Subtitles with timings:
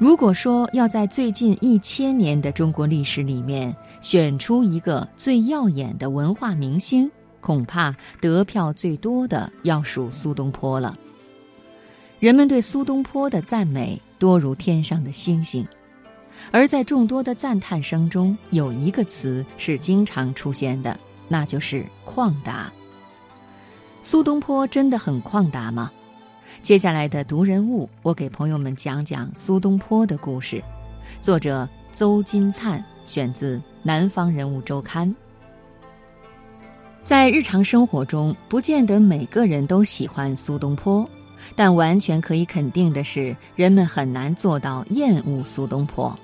[0.00, 7.08] 如果说要在最近一千年的中国历史里面选出一个最耀眼的文化明星，
[7.42, 10.98] 恐怕得票最多的要数苏东坡了。
[12.18, 15.68] 人们对苏东坡的赞美多如天上的星星，
[16.50, 20.98] 而在众多的赞叹声中，有一个词是经常出现的，
[21.28, 22.72] 那就是旷达。
[24.00, 25.92] 苏东坡真的很旷达吗？
[26.62, 30.62] 接下来的读人物，我给朋友们讲讲苏东坡的故事。
[31.20, 35.08] 作者邹金灿，选自《南方人物周刊》。
[37.02, 41.08] 在日常生活中，不见得每个人都喜欢苏东坡，
[41.56, 46.16] 但完全可以肯定的是，人们很难做到厌恶苏东坡。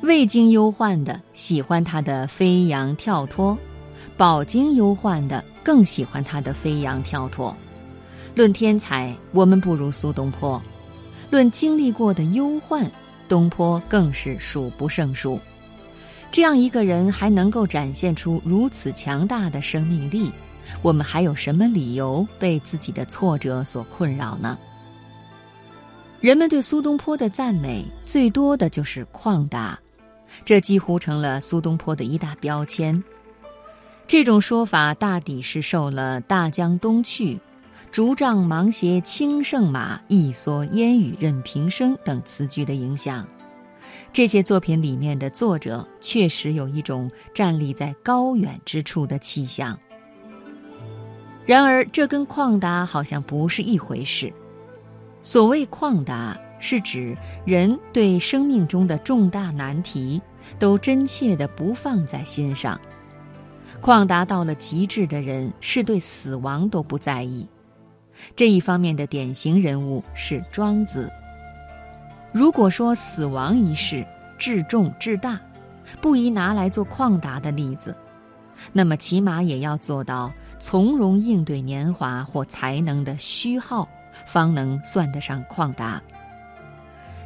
[0.00, 3.56] 未经忧患的喜欢他的飞扬跳脱，
[4.16, 7.54] 饱经忧患的更喜欢他的飞扬跳脱。
[8.36, 10.60] 论天才，我们不如苏东坡；
[11.30, 12.88] 论经历过的忧患，
[13.30, 15.40] 东坡更是数不胜数。
[16.30, 20.30] 这样一个人还能够展现出如此强大的生命力，
[20.82, 24.58] 我们还有什么理由被自己的挫折所困扰呢？
[26.20, 29.78] 人们对苏东坡的赞美最多的就是旷达，
[30.44, 33.02] 这几乎成了苏东坡的一大标签。
[34.06, 37.40] 这种说法大抵是受了“大江东去”。
[37.96, 43.26] 竹杖芒鞋轻胜马，一蓑烟雨任平生等词句的影响，
[44.12, 49.74] 这些作品里面的作者确实有一种站立在高远之处的气象。
[51.46, 54.30] 然而，这跟旷达好像不是一回事。
[55.22, 57.16] 所谓旷达，是指
[57.46, 60.20] 人对生命中的重大难题
[60.58, 62.78] 都真切地不放在心上。
[63.80, 67.48] 旷达到了极致的人，是对死亡都不在意。
[68.34, 71.10] 这一方面的典型人物是庄子。
[72.32, 74.04] 如果说死亡一事
[74.38, 75.40] 至重至大，
[76.00, 77.96] 不宜拿来做旷达的例子，
[78.72, 83.88] 那么起码也要做到从容应对年华或才能的虚耗，
[84.26, 86.02] 方能算得上旷达。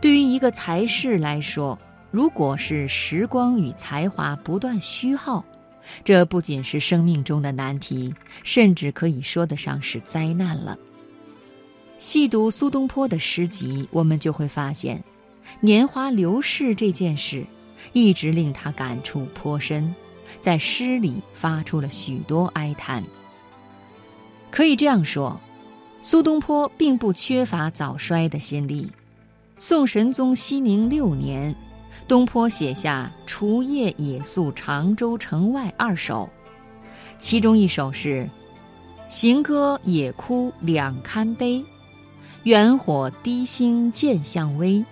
[0.00, 1.78] 对于一个才士来说，
[2.10, 5.44] 如果是时光与才华不断虚耗，
[6.04, 10.78] 这不仅是生命中的难题，甚至可以说得上是灾难了。
[11.98, 15.02] 细读苏东坡的诗集，我们就会发现，
[15.60, 17.44] 年华流逝这件事，
[17.92, 19.94] 一直令他感触颇深，
[20.40, 23.04] 在诗里发出了许多哀叹。
[24.50, 25.40] 可以这样说，
[26.02, 28.90] 苏东坡并不缺乏早衰的心理。
[29.58, 31.54] 宋神宗熙宁六年。
[32.08, 36.28] 东坡写下《除夜野宿常州城外》二首，
[37.18, 38.28] 其中一首是
[39.08, 41.64] “行歌野哭两堪悲，
[42.42, 44.84] 远火低星渐向微。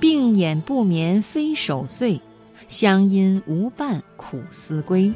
[0.00, 2.20] 病眼不眠非守岁，
[2.66, 5.12] 乡音无伴苦思归。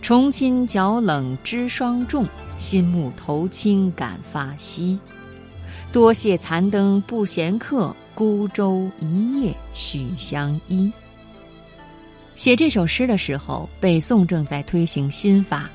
[0.00, 2.26] 重亲脚冷知霜重，
[2.58, 4.98] 新暮头轻感发稀。
[5.90, 10.92] 多谢残灯不闲客。”孤舟一叶许相依。
[12.34, 15.70] 写这首诗的时候，北宋正在推行新法，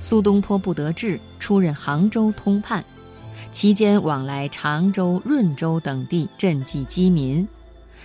[0.00, 2.84] 苏东坡不得志，出任杭州通判，
[3.52, 7.46] 期间往来常州、润州等地赈济饥民。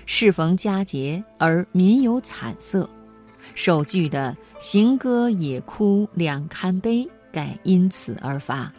[0.06, 2.90] 适逢佳节，而民有惨色，
[3.56, 8.72] 首句的“行歌野哭两堪悲”盖因此而发。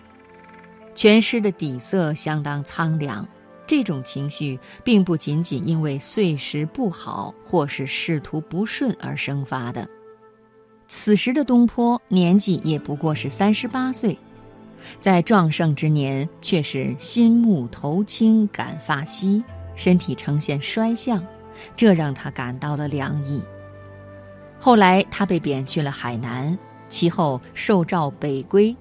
[0.94, 3.26] 全诗的底色相当苍凉。
[3.68, 9.86] 这种情绪并不仅仅因为岁时不好或是仕途不顺而生发的。
[10.86, 14.18] 此时的东坡年纪也不过是三十八岁，
[14.98, 19.44] 在壮盛之年却是心目头青感发稀，
[19.76, 21.22] 身体呈现衰相，
[21.76, 23.42] 这让他感到了凉意。
[24.58, 26.58] 后来他被贬去了海南，
[26.88, 28.74] 其后受诏北归，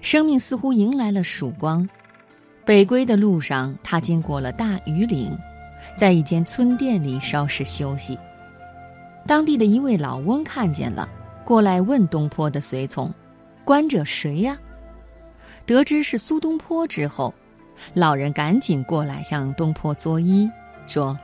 [0.00, 1.88] 生命似乎迎来了曙光。
[2.72, 5.36] 北归的路上，他经过了大庾岭，
[5.94, 8.18] 在一间村店里稍事休息。
[9.26, 11.06] 当地的一位老翁看见了，
[11.44, 13.12] 过来问东坡的随从
[13.62, 14.58] ：“观者谁呀？”
[15.66, 17.34] 得知是苏东坡之后，
[17.92, 20.50] 老人赶紧过来向东坡作揖，
[20.86, 21.14] 说：“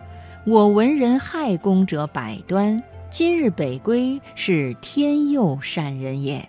[0.45, 6.47] 我闻人害公者百端，今日北归是天佑善人也。”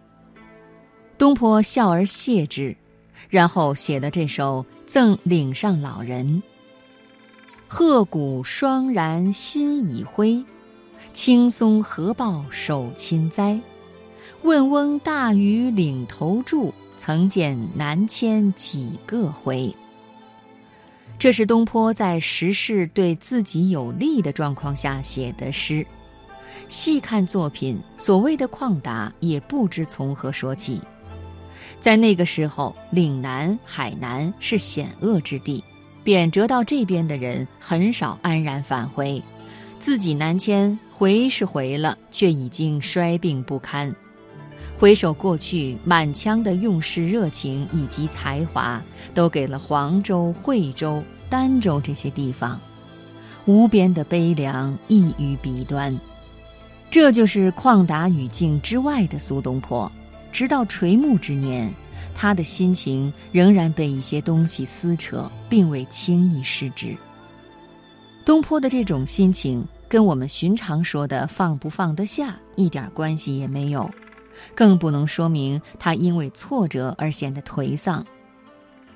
[1.18, 2.76] 东坡笑而谢之，
[3.30, 4.66] 然后写了这首。
[4.90, 6.42] 赠岭上老人。
[7.68, 10.44] 鹤骨霜然心已灰，
[11.14, 13.60] 青松何报手亲栽？
[14.42, 19.72] 问翁大于岭头住，曾见南迁几个回。
[21.20, 25.86] 这是东坡在时事对自己有利的状况下写的诗。
[26.68, 30.82] 细看作品，所谓的旷达也不知从何说起。
[31.80, 35.64] 在那个时候，岭南、海南是险恶之地，
[36.04, 39.22] 贬谪到这边的人很少安然返回，
[39.80, 43.94] 自己南迁回是回了，却已经衰病不堪。
[44.78, 48.82] 回首过去，满腔的用事热情以及才华，
[49.14, 52.60] 都给了黄州、惠州、儋州这些地方，
[53.46, 55.98] 无边的悲凉溢于笔端。
[56.90, 59.92] 这就是旷达语境之外的苏东坡。
[60.32, 61.72] 直到垂暮之年，
[62.16, 66.96] 他的心情仍然被一些东西撕扯，并未轻易失之。
[68.26, 73.90] 东坡的这种心情，跟我们寻常说的放不放得下一点关系也没有，
[74.54, 78.06] 更不能说明他因为挫折而显得颓丧。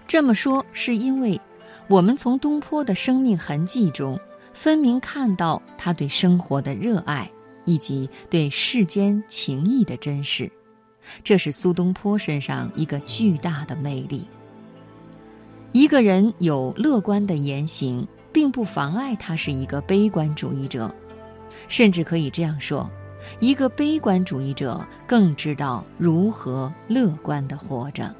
[0.05, 1.39] 这么说，是因为
[1.87, 4.19] 我们从东坡的生命痕迹中，
[4.53, 7.27] 分明看到他对生活的热爱，
[7.65, 10.51] 以及对世间情谊的珍视。
[11.21, 14.25] 这是苏东坡身上一个巨大的魅力。
[15.73, 20.93] 一个人有乐观的言行，并不妨碍他是一个悲观主义者，
[21.67, 22.89] 甚至可以这样说：
[23.39, 28.13] 一个悲观主义者更知道如何乐观的活着。